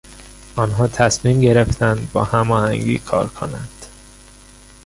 [0.55, 3.85] آنها تصمیم گرفتند با هماهنگی کار کنند.